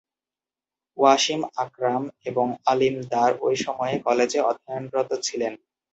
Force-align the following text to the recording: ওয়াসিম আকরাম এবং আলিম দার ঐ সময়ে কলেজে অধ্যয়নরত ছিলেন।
ওয়াসিম 0.97 1.41
আকরাম 1.55 2.03
এবং 2.25 2.47
আলিম 2.65 2.95
দার 3.11 3.31
ঐ 3.41 3.49
সময়ে 3.65 3.95
কলেজে 4.05 4.39
অধ্যয়নরত 4.41 5.11
ছিলেন। 5.23 5.53